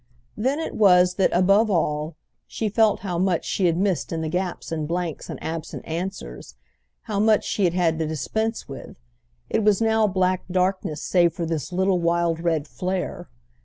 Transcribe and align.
Then 0.35 0.59
it 0.59 0.73
was 0.73 1.13
that, 1.17 1.29
above 1.31 1.69
all, 1.69 2.15
she 2.47 2.69
felt 2.69 3.01
how 3.01 3.19
much 3.19 3.45
she 3.45 3.67
had 3.67 3.77
missed 3.77 4.11
in 4.11 4.21
the 4.21 4.29
gaps 4.29 4.71
and 4.71 4.87
blanks 4.87 5.29
and 5.29 5.37
absent 5.43 5.85
answers—how 5.85 7.19
much 7.19 7.43
she 7.45 7.65
had 7.65 7.75
had 7.75 7.99
to 7.99 8.07
dispense 8.07 8.67
with: 8.67 8.95
it 9.47 9.63
was 9.63 9.79
now 9.79 10.07
black 10.07 10.41
darkness 10.49 11.03
save 11.03 11.33
for 11.33 11.45
this 11.45 11.71
little 11.71 11.99
wild 11.99 12.39
red 12.39 12.67
flare. 12.67 13.29